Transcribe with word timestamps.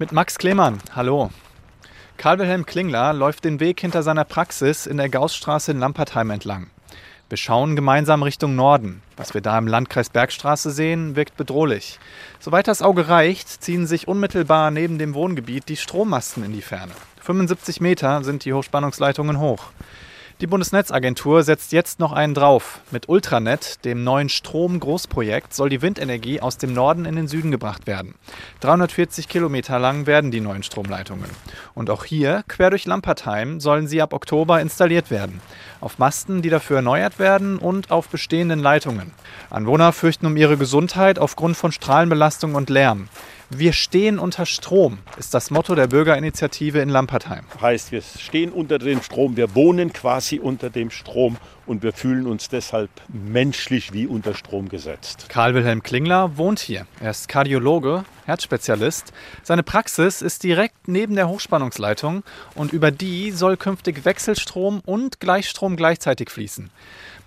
Mit 0.00 0.12
Max 0.12 0.38
Klemann, 0.38 0.78
hallo. 0.94 1.28
Karl-Wilhelm 2.16 2.64
Klingler 2.64 3.12
läuft 3.12 3.44
den 3.44 3.60
Weg 3.60 3.82
hinter 3.82 4.02
seiner 4.02 4.24
Praxis 4.24 4.86
in 4.86 4.96
der 4.96 5.10
Gaussstraße 5.10 5.72
in 5.72 5.78
Lampertheim 5.78 6.30
entlang. 6.30 6.70
Wir 7.28 7.36
schauen 7.36 7.76
gemeinsam 7.76 8.22
Richtung 8.22 8.56
Norden. 8.56 9.02
Was 9.18 9.34
wir 9.34 9.42
da 9.42 9.58
im 9.58 9.66
Landkreis 9.66 10.08
Bergstraße 10.08 10.70
sehen, 10.70 11.16
wirkt 11.16 11.36
bedrohlich. 11.36 11.98
Soweit 12.38 12.66
das 12.66 12.80
Auge 12.80 13.08
reicht, 13.08 13.62
ziehen 13.62 13.86
sich 13.86 14.08
unmittelbar 14.08 14.70
neben 14.70 14.96
dem 14.96 15.12
Wohngebiet 15.12 15.68
die 15.68 15.76
Strommasten 15.76 16.44
in 16.44 16.54
die 16.54 16.62
Ferne. 16.62 16.92
75 17.20 17.82
Meter 17.82 18.24
sind 18.24 18.46
die 18.46 18.54
Hochspannungsleitungen 18.54 19.38
hoch. 19.38 19.64
Die 20.40 20.46
Bundesnetzagentur 20.46 21.42
setzt 21.42 21.70
jetzt 21.70 22.00
noch 22.00 22.12
einen 22.12 22.32
drauf. 22.32 22.80
Mit 22.90 23.10
Ultranet, 23.10 23.84
dem 23.84 24.04
neuen 24.04 24.30
Strom-Großprojekt, 24.30 25.52
soll 25.52 25.68
die 25.68 25.82
Windenergie 25.82 26.40
aus 26.40 26.56
dem 26.56 26.72
Norden 26.72 27.04
in 27.04 27.14
den 27.14 27.28
Süden 27.28 27.50
gebracht 27.50 27.86
werden. 27.86 28.14
340 28.60 29.28
Kilometer 29.28 29.78
lang 29.78 30.06
werden 30.06 30.30
die 30.30 30.40
neuen 30.40 30.62
Stromleitungen. 30.62 31.28
Und 31.74 31.90
auch 31.90 32.06
hier, 32.06 32.42
quer 32.48 32.70
durch 32.70 32.86
Lampertheim, 32.86 33.60
sollen 33.60 33.86
sie 33.86 34.00
ab 34.00 34.14
Oktober 34.14 34.62
installiert 34.62 35.10
werden. 35.10 35.42
Auf 35.82 35.98
Masten, 35.98 36.40
die 36.40 36.48
dafür 36.48 36.76
erneuert 36.76 37.18
werden 37.18 37.58
und 37.58 37.90
auf 37.90 38.08
bestehenden 38.08 38.60
Leitungen. 38.60 39.12
Anwohner 39.50 39.92
fürchten 39.92 40.24
um 40.24 40.38
ihre 40.38 40.56
Gesundheit 40.56 41.18
aufgrund 41.18 41.58
von 41.58 41.70
Strahlenbelastung 41.70 42.54
und 42.54 42.70
Lärm. 42.70 43.10
Wir 43.52 43.72
stehen 43.72 44.20
unter 44.20 44.46
Strom, 44.46 44.98
ist 45.18 45.34
das 45.34 45.50
Motto 45.50 45.74
der 45.74 45.88
Bürgerinitiative 45.88 46.78
in 46.78 46.88
Lampertheim. 46.88 47.44
Heißt, 47.60 47.90
wir 47.90 48.00
stehen 48.00 48.52
unter 48.52 48.78
dem 48.78 49.02
Strom, 49.02 49.36
wir 49.36 49.56
wohnen 49.56 49.92
quasi 49.92 50.38
unter 50.38 50.70
dem 50.70 50.92
Strom 50.92 51.36
und 51.66 51.82
wir 51.82 51.92
fühlen 51.92 52.28
uns 52.28 52.48
deshalb 52.48 52.90
menschlich 53.08 53.92
wie 53.92 54.06
unter 54.06 54.34
Strom 54.34 54.68
gesetzt. 54.68 55.26
Karl-Wilhelm 55.30 55.82
Klingler 55.82 56.36
wohnt 56.36 56.60
hier. 56.60 56.86
Er 57.00 57.10
ist 57.10 57.28
Kardiologe, 57.28 58.04
Herzspezialist. 58.24 59.12
Seine 59.42 59.64
Praxis 59.64 60.22
ist 60.22 60.44
direkt 60.44 60.86
neben 60.86 61.16
der 61.16 61.28
Hochspannungsleitung 61.28 62.22
und 62.54 62.72
über 62.72 62.92
die 62.92 63.32
soll 63.32 63.56
künftig 63.56 64.04
Wechselstrom 64.04 64.80
und 64.86 65.18
Gleichstrom 65.18 65.74
gleichzeitig 65.74 66.30
fließen. 66.30 66.70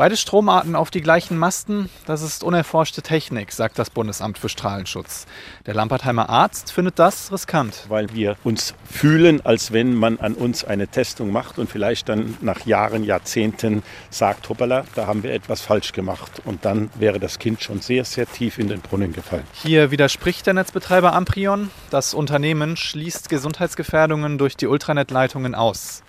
Beide 0.00 0.16
Stromarten 0.16 0.76
auf 0.76 0.90
die 0.90 1.02
gleichen 1.02 1.36
Masten, 1.36 1.90
das 2.06 2.22
ist 2.22 2.42
unerforschte 2.42 3.02
Technik, 3.02 3.52
sagt 3.52 3.78
das 3.78 3.90
Bundesamt 3.90 4.38
für 4.38 4.48
Strahlenschutz. 4.48 5.26
Der 5.66 5.74
Lampertheimer 5.74 6.30
Arzt 6.30 6.72
findet 6.72 6.98
das 6.98 7.30
riskant. 7.30 7.84
Weil 7.88 8.10
wir 8.14 8.36
uns 8.42 8.72
fühlen, 8.90 9.44
als 9.44 9.74
wenn 9.74 9.92
man 9.94 10.18
an 10.18 10.32
uns 10.32 10.64
eine 10.64 10.88
Testung 10.88 11.32
macht 11.32 11.58
und 11.58 11.68
vielleicht 11.68 12.08
dann 12.08 12.38
nach 12.40 12.64
Jahren, 12.64 13.04
Jahrzehnten 13.04 13.82
sagt, 14.08 14.48
hoppala, 14.48 14.84
da 14.94 15.06
haben 15.06 15.22
wir 15.22 15.34
etwas 15.34 15.60
falsch 15.60 15.92
gemacht. 15.92 16.40
Und 16.46 16.64
dann 16.64 16.88
wäre 16.94 17.20
das 17.20 17.38
Kind 17.38 17.62
schon 17.62 17.82
sehr, 17.82 18.06
sehr 18.06 18.24
tief 18.24 18.56
in 18.56 18.68
den 18.68 18.80
Brunnen 18.80 19.12
gefallen. 19.12 19.44
Hier 19.52 19.90
widerspricht 19.90 20.46
der 20.46 20.54
Netzbetreiber 20.54 21.12
Amprion. 21.12 21.70
Das 21.90 22.14
Unternehmen 22.14 22.78
schließt 22.78 23.28
Gesundheitsgefährdungen 23.28 24.38
durch 24.38 24.56
die 24.56 24.66
Ultranetleitungen 24.66 25.54
aus. 25.54 26.02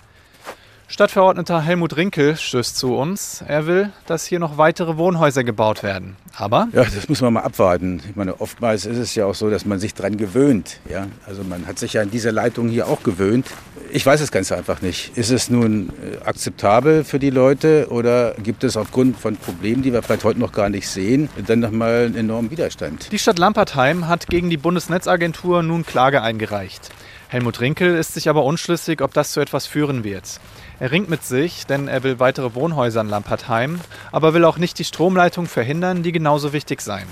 Stadtverordneter 0.92 1.62
Helmut 1.62 1.96
Rinkel 1.96 2.36
stößt 2.36 2.76
zu 2.76 2.94
uns. 2.94 3.42
Er 3.48 3.66
will, 3.66 3.90
dass 4.04 4.26
hier 4.26 4.38
noch 4.38 4.58
weitere 4.58 4.98
Wohnhäuser 4.98 5.42
gebaut 5.42 5.82
werden. 5.82 6.16
Aber? 6.36 6.68
Ja, 6.74 6.84
das 6.84 7.08
muss 7.08 7.22
man 7.22 7.32
mal 7.32 7.40
abwarten. 7.40 8.02
Ich 8.10 8.14
meine, 8.14 8.42
oftmals 8.42 8.84
ist 8.84 8.98
es 8.98 9.14
ja 9.14 9.24
auch 9.24 9.34
so, 9.34 9.48
dass 9.48 9.64
man 9.64 9.78
sich 9.78 9.94
daran 9.94 10.18
gewöhnt. 10.18 10.80
Ja? 10.90 11.06
Also 11.26 11.44
man 11.44 11.66
hat 11.66 11.78
sich 11.78 11.94
ja 11.94 12.02
an 12.02 12.10
diese 12.10 12.28
Leitung 12.28 12.68
hier 12.68 12.88
auch 12.88 13.02
gewöhnt. 13.02 13.46
Ich 13.90 14.04
weiß 14.04 14.20
es 14.20 14.30
ganz 14.30 14.52
einfach 14.52 14.82
nicht. 14.82 15.16
Ist 15.16 15.30
es 15.30 15.48
nun 15.48 15.88
äh, 15.88 16.26
akzeptabel 16.26 17.04
für 17.04 17.18
die 17.18 17.30
Leute 17.30 17.86
oder 17.88 18.34
gibt 18.34 18.62
es 18.62 18.76
aufgrund 18.76 19.16
von 19.16 19.38
Problemen, 19.38 19.80
die 19.80 19.94
wir 19.94 20.02
vielleicht 20.02 20.24
heute 20.24 20.40
noch 20.40 20.52
gar 20.52 20.68
nicht 20.68 20.86
sehen, 20.86 21.30
dann 21.46 21.60
nochmal 21.60 22.04
einen 22.04 22.16
enormen 22.16 22.50
Widerstand? 22.50 23.10
Die 23.12 23.18
Stadt 23.18 23.38
Lampertheim 23.38 24.08
hat 24.08 24.26
gegen 24.26 24.50
die 24.50 24.58
Bundesnetzagentur 24.58 25.62
nun 25.62 25.86
Klage 25.86 26.20
eingereicht. 26.20 26.90
Helmut 27.32 27.60
Rinkel 27.60 27.96
ist 27.96 28.12
sich 28.12 28.28
aber 28.28 28.44
unschlüssig, 28.44 29.00
ob 29.00 29.14
das 29.14 29.32
zu 29.32 29.40
etwas 29.40 29.66
führen 29.66 30.04
wird. 30.04 30.38
Er 30.78 30.90
ringt 30.90 31.08
mit 31.08 31.24
sich, 31.24 31.64
denn 31.64 31.88
er 31.88 32.02
will 32.02 32.20
weitere 32.20 32.54
Wohnhäuser 32.54 33.00
in 33.00 33.08
Lampertheim, 33.08 33.80
aber 34.10 34.34
will 34.34 34.44
auch 34.44 34.58
nicht 34.58 34.78
die 34.78 34.84
Stromleitung 34.84 35.46
verhindern, 35.46 36.02
die 36.02 36.12
genauso 36.12 36.52
wichtig 36.52 36.82
seien. 36.82 37.08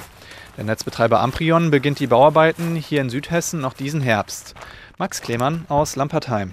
Der 0.59 0.65
Netzbetreiber 0.65 1.21
Amprion 1.21 1.71
beginnt 1.71 2.01
die 2.01 2.07
Bauarbeiten 2.07 2.77
hier 2.77 3.01
in 3.01 3.09
Südhessen 3.09 3.63
noch 3.63 3.73
diesen 3.73 4.03
Herbst. 4.03 4.55
Max 4.99 5.23
Klemann 5.23 5.65
aus 5.71 5.97
Lampertheim. 5.97 6.53